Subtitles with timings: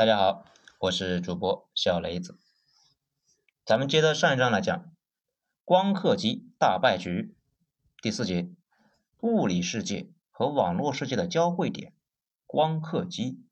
[0.00, 0.46] 大家好，
[0.78, 2.40] 我是主播小雷子。
[3.66, 4.96] 咱们接着上一章来讲，
[5.62, 7.36] 光刻机大败局
[8.00, 8.50] 第四节，
[9.20, 11.92] 物理世界和网络世界的交汇点——
[12.48, 13.44] 光刻机。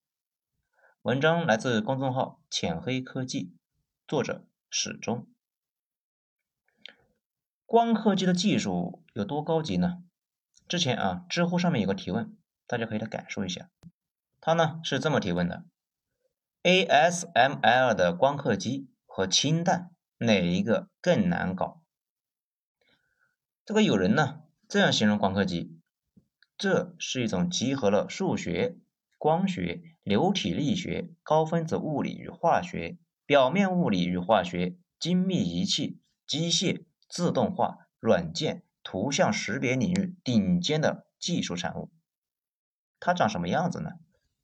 [1.03, 3.55] 文章来自公众号浅黑科技，
[4.07, 5.29] 作者始终。
[7.67, 10.03] 光刻机的技术有多高级呢？
[10.67, 12.35] 之前啊，知乎上面有个提问，
[12.67, 13.69] 大家可以来感受一下。
[14.41, 15.67] 他呢是这么提问的。
[16.65, 21.83] ASML 的光刻机和氢弹哪一个更难搞？
[23.65, 25.79] 这个有人呢这样形容光刻机：
[26.57, 28.77] 这是一种集合了数学、
[29.17, 41.93] 光学、流体力学、高分子物理与化学、表面物理与化学、精密仪器、机械、自动化、软件、图像识别领域顶尖的技术产物。
[42.99, 43.93] 它长什么样子呢？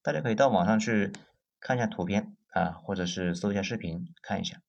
[0.01, 1.13] 大家可以到网上去。
[1.65, 4.61] 看一下图片啊，或者是搜一下视频看一下。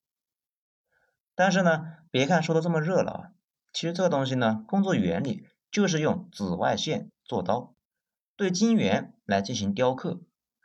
[1.35, 3.32] 但是呢，别看说的这么热闹啊，
[3.74, 7.76] 其实这个东西呢，工作原理就是用紫外线做刀，
[8.38, 10.21] 对晶圆来进行雕刻，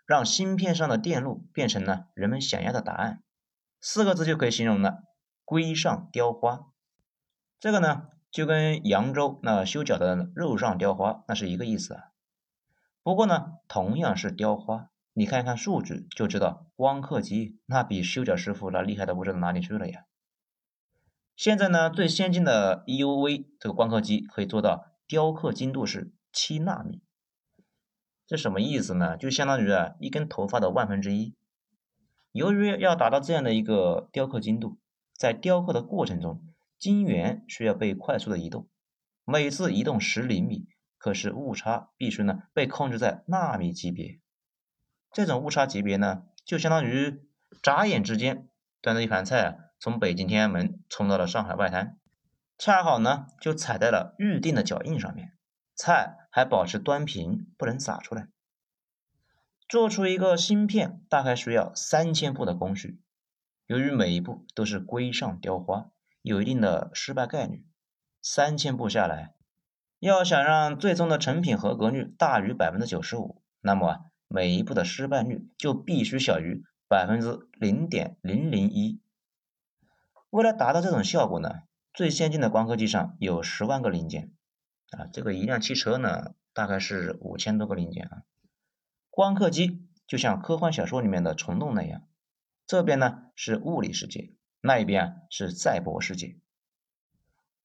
[0.06, 3.24] 让芯片上的电路变成了人们想要的答案。
[3.80, 5.02] 四个字就可以形容了：
[5.44, 6.68] 龟上雕花。
[7.58, 12.04] 这个呢，就跟扬州那修脚的肉上雕花那是一个意思啊。
[13.02, 14.90] 不过呢，同样是雕花。
[15.12, 20.04] 你看一看数据就知道，光刻机那比修脚师傅那厉害的不知道哪里去了呀。
[21.36, 27.02] 现在呢，最先进的 EUV 这个光刻机可以做到雕刻精度是七纳米，
[28.26, 29.16] 这什么意思呢？
[29.16, 31.34] 就相当于啊一根头发的万分之一。
[32.32, 34.78] 由于要达到这样的一个雕刻精度，
[35.14, 36.44] 在雕刻的过程中，
[36.78, 38.68] 晶圆需要被快速的移动，
[39.24, 44.20] 每次移动十厘米，可是误差必须呢被控制在纳米级别。
[45.12, 47.20] 这种误差级别呢，就相当于
[47.62, 48.48] 眨眼之间
[48.80, 51.98] 端着一盘菜啊，从北京天安门冲到了上海外滩，
[52.56, 55.32] 恰好呢就踩在了预定的脚印上面，
[55.74, 58.28] 菜还保持端平，不能洒出来。
[59.68, 63.00] 做出一个芯片大概需要三千步的工序，
[63.66, 65.90] 由于每一步都是龟上雕花，
[66.22, 67.64] 有一定的失败概率。
[68.22, 69.34] 三千步下来，
[69.98, 74.09] 要想让最终的成品合格率大于百分之九十五，那么。
[74.32, 79.00] 每一步的失败率就必须小于百分之零点零零一。
[80.30, 84.32] 为了达到这种效果呢，最先进的光刻机上有十万个零件
[84.96, 88.22] 啊，这个一辆汽车呢大概是五千多个零件啊。
[89.10, 92.06] 光刻机就像科幻小说里面的虫洞那样，
[92.68, 96.36] 这边呢是物理世界，那一边啊是赛博世界。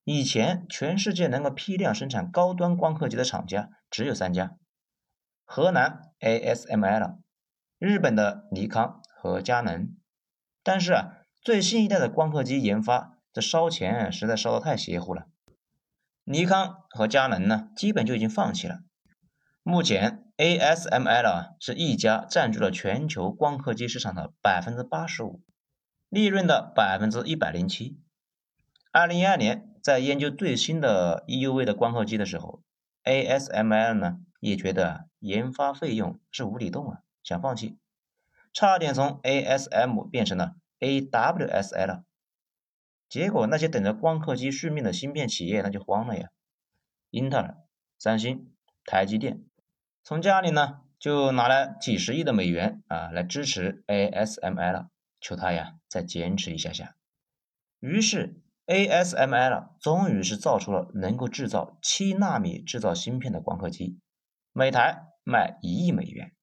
[0.03, 4.57] 以前全世界能够批量生产高端光刻机的厂家只有三家。
[5.45, 7.19] 河南 ASML，
[7.77, 9.95] 日本的尼康和佳能，
[10.63, 15.27] 但是啊，最新一代的光刻机研发，这烧钱实在烧得太邪乎了。
[16.23, 18.79] 尼康和佳能呢，基本就已经放弃了。
[19.61, 25.41] 目前 ASML 啊是一家占据了全球光刻机市场的百分之八十五，
[26.09, 27.99] 利润的百分之一百零七。
[28.91, 32.63] 二零一二年在研究最新的 EUV 的光刻机的时候
[33.03, 34.17] ，ASML 呢
[34.49, 35.09] 也觉得。
[35.19, 37.79] 研发费用是无底洞啊，想放弃，
[38.53, 42.03] 差点从 ASM 变成了 AWSL，
[43.09, 46.29] 结果那些等着光刻机续命的芯片企业那就慌了呀，
[47.09, 47.57] 英特尔、
[47.97, 48.53] 三星、
[48.85, 49.45] 台积电
[50.03, 54.89] 从家里呢就拿来几十亿的美元啊来支持 ASML，
[55.19, 56.95] 求他呀再坚持一下下，
[57.79, 63.99] 于是 ASML 终于是造出了能够制造七纳米制造芯片的光刻机，
[64.57, 65.01] 每台。
[65.27, 66.35] 卖一亿美元，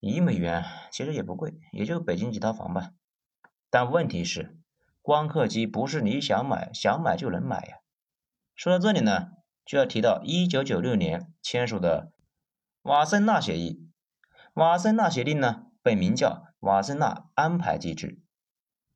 [0.00, 2.90] 一亿美元其实也不贵，也就北京几套房吧。
[3.70, 4.58] 但问题是，
[5.00, 7.76] 光刻机不是你想买想买就能买呀。
[8.56, 9.28] 说到这里呢，
[9.64, 12.10] 就要提到一九九六年签署的
[12.82, 13.88] 瓦森纳协议。
[14.54, 18.20] 瓦森纳协定呢，本名叫瓦森纳安排机制。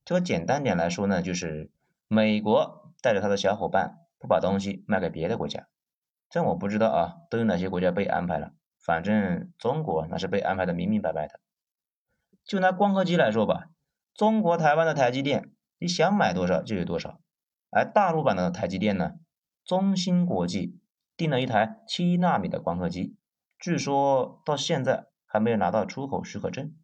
[0.05, 1.71] 这个简单点来说呢，就是
[2.09, 5.69] 美国带着他的小伙伴不把东西卖给别的国家。
[6.29, 8.53] 这我不知道啊，都有哪些国家被安排了？
[8.79, 11.41] 反正中国那是被安排的明明白白的。
[12.45, 13.71] 就拿光刻机来说吧，
[14.15, 17.21] 中国台湾的台积电，你想买多少就有多少。
[17.71, 19.15] 而大陆版的台积电呢，
[19.65, 20.79] 中芯国际
[21.17, 23.17] 订了一台七纳米的光刻机，
[23.59, 26.75] 据说到现在还没有拿到出口许可证。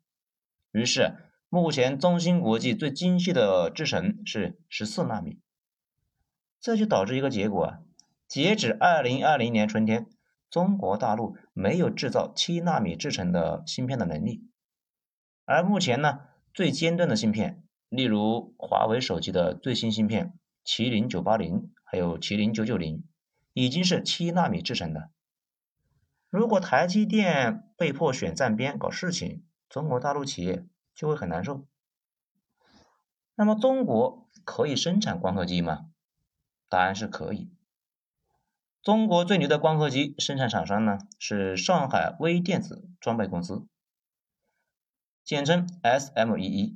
[0.73, 1.15] 于是，
[1.49, 5.41] 目前中芯国际最精细的制程是十四纳米，
[6.61, 7.79] 这就导致一个结果啊。
[8.33, 10.09] 截止二零二零年春天，
[10.49, 14.49] 中国大陆没有制造七纳米制成的芯片的能力。
[15.45, 16.21] 而目前呢，
[16.55, 20.33] 最尖端的芯片，例如华为手机的最新芯片
[20.65, 23.05] 麒麟九八零，还有麒麟九九零，
[23.53, 25.11] 已经是七纳米制成的。
[26.31, 30.65] 如果台积电被迫选站边搞事情，中国大陆企业
[30.95, 31.67] 就会很难受。
[33.35, 35.91] 那么，中国可以生产光刻机吗？
[36.71, 37.53] 答案是可以。
[38.83, 43.69] 中国最牛的光刻机生产厂商呢，是上海微电子装备公司，
[45.23, 46.75] 简称 SMEE。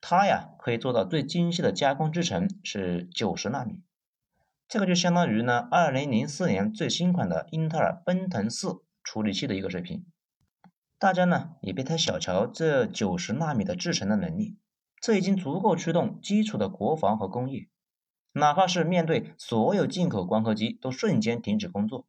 [0.00, 3.82] 它呀，可以做到最精细的加工制程是九十纳米。
[4.68, 10.06] 这个就相当于呢，二零零四年最新款的英特尔奔腾四处理器的一个水平。
[10.98, 14.56] 大家呢也别太小瞧这九十纳米的制程的能力，
[14.98, 17.68] 这已经足够驱动基础的国防和工业。
[18.32, 22.06] 哪怕是面对所有进口光刻机都瞬间停止工作，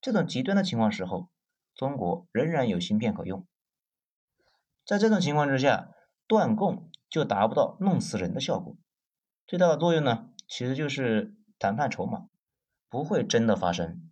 [0.00, 1.28] 这种极端的情况时候，
[1.74, 3.46] 中国仍然有芯片可用。
[4.84, 5.90] 在这种情况之下，
[6.26, 8.76] 断供就达不到弄死人的效果，
[9.46, 11.36] 最大的作用呢，其实就是。
[11.56, 12.26] 谈判筹码
[12.90, 14.10] 不会真的发生，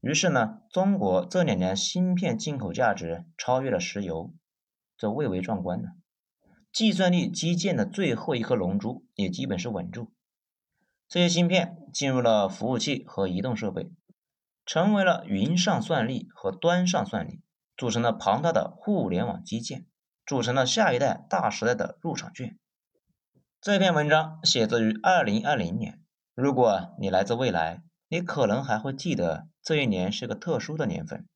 [0.00, 4.32] 于是呢，中国这两年芯片进口价值超越了石油，
[4.96, 5.88] 这蔚为壮观呢。
[6.72, 10.12] 计算力基建的最后一颗龙珠也基本是稳住，
[11.12, 13.92] 这些芯片进入了服务器和移动设备，
[14.64, 17.42] 成为了云上算力和端上算力，
[17.76, 19.84] 组成了庞大的互联网基建，
[20.24, 22.58] 组成了下一代大时代的入场券。
[23.60, 26.00] 这篇文章写自于二零二零年。
[26.34, 31.28] 如果你来自未来，你可能还会记得这一年是个特殊的年份。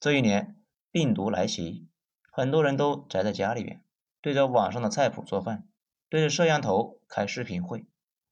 [0.00, 0.56] 这一年
[0.90, 1.86] 病毒来袭，
[2.32, 3.80] 很多人都宅在家里边，
[4.20, 5.68] 对着网上的菜谱做饭，
[6.08, 7.86] 对着摄像头开视频会，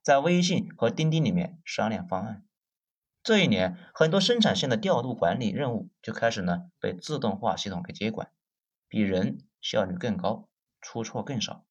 [0.06, 2.44] 在微信和钉钉里面商量方案。
[3.24, 8.30] 这一年，很多生产线的调度管理任务就开始呢被自动化系统给接管，
[8.86, 10.48] 比人效率更高，
[10.80, 11.66] 出错更少。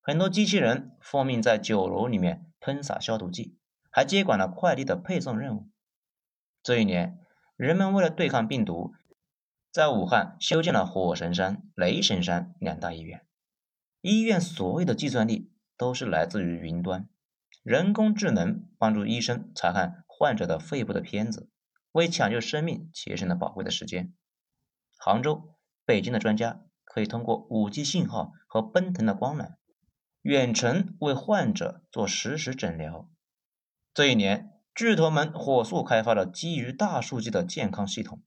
[0.00, 3.56] 很多机器人奉命在酒楼里面喷洒消毒剂，
[3.90, 5.68] 还接管了快递的配送任务。
[6.62, 7.18] 这一年，
[7.56, 8.94] 人们为了对抗病毒，
[9.72, 13.26] 在武汉修建了火神山、雷神山两大医院。
[14.00, 17.08] 医院所有的计算力都是来自于云端，
[17.62, 21.48] 人工智能帮助医生查看患者的肺部的片子，
[21.92, 24.12] 为抢救生命节省了宝贵的时间。
[24.98, 25.54] 杭州、
[25.84, 29.54] 北京的专家可以通过 5G 信号和奔腾的光缆。
[30.22, 33.10] 远程为患者做实时诊疗。
[33.92, 38.22] 这一年，巨头们火速开发了基于大数据的健康系统，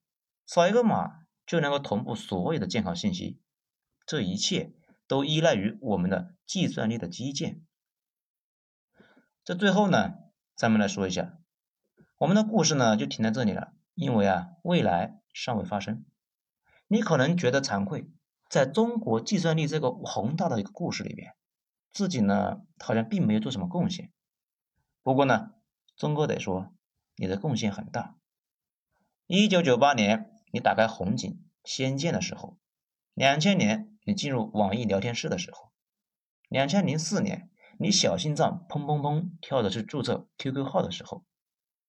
[0.46, 3.40] 扫一个码就能够同步所有的健康信息。
[4.06, 4.74] 这一切
[5.08, 7.62] 都依赖于我们的计算力的基建。
[9.46, 10.16] 这最后呢，
[10.56, 11.38] 咱们来说一下，
[12.18, 16.04] 我们的故事呢就停在这里了，因为啊，未来尚未发生。
[16.88, 18.10] 你可能觉得惭愧，
[18.50, 21.36] 在中国计算力这个宏大的一个故事里边。
[21.94, 24.12] 自己呢，好像并没有做什么贡献。
[25.04, 25.52] 不过呢，
[25.96, 26.74] 钟哥得说，
[27.16, 28.16] 你的贡献很大。
[29.28, 32.58] 一九九八年，你打开红警、仙剑的时候；
[33.14, 35.72] 两千年，你进入网易聊天室的时候；
[36.50, 41.24] 两千零四年，你小心脏砰砰砰跳的去注册 QQ 号的时候；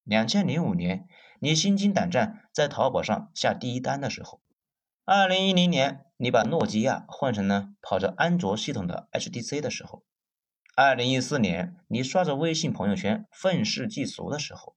[0.05, 1.09] 两千零五年，
[1.41, 4.41] 你心惊胆战在淘宝上下第一单的时候；
[5.05, 6.03] 二零一零年。
[6.19, 10.03] 你把诺基亚换成了跑着安卓系统的 HTC 的时候，
[10.75, 14.77] 二零一四年你刷着微信朋友圈愤世嫉俗的时候，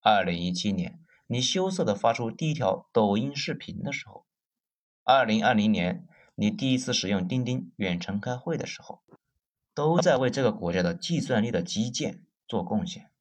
[0.00, 4.26] 二零一七年你羞涩的发出第一条抖音视频的时候，
[5.04, 9.04] 二零二零年你第一次使用钉钉远程开会的时候，
[9.76, 13.12] 都在为这个国家的计算力的基建做贡献。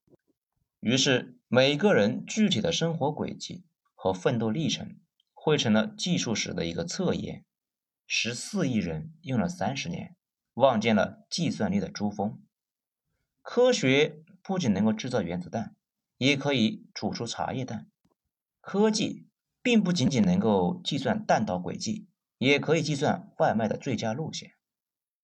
[0.79, 4.97] 于是每个人具体的生活轨迹和奋斗历程。
[5.45, 7.45] 汇成了技术史的一个侧页。
[8.07, 10.15] 十四亿人用了三十年，
[10.55, 12.41] 望见了计算力的珠峰。
[13.43, 15.75] 科学不仅能够制造原子弹，
[16.17, 17.85] 也可以煮出茶叶蛋。
[18.59, 19.27] 科技
[19.61, 22.07] 并不仅仅能够计算弹道轨迹，
[22.39, 24.55] 也可以计算外卖的最佳路线。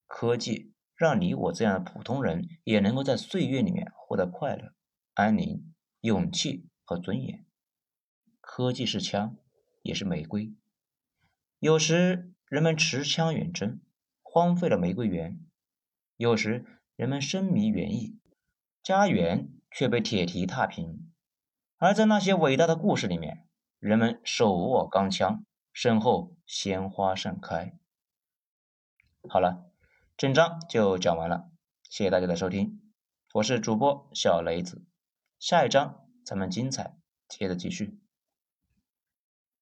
[0.05, 0.70] 科技
[1.01, 4.73] 让你我这样的普通人也能够在岁月里面获得快乐、
[5.15, 7.43] 安宁、勇气和尊严。
[8.39, 9.35] 科技是枪。
[9.83, 10.53] 也是玫瑰。
[11.57, 13.81] 有时人们持枪远征，
[14.21, 15.39] 荒废了玫瑰园；
[16.17, 18.19] 有时人们深迷园艺，
[18.83, 21.11] 家园却被铁蹄踏平。
[21.77, 23.47] 而在那些伟大的故事里面，
[23.79, 25.43] 人们手握钢枪，
[25.73, 27.73] 身后鲜花盛开。
[29.27, 29.70] 好了，
[30.21, 31.49] 整章就讲完了，
[31.89, 32.79] 谢谢大家的收听，
[33.33, 34.85] 我是主播小雷子，
[35.39, 36.95] 下一章咱们精彩
[37.27, 37.99] 接着继续。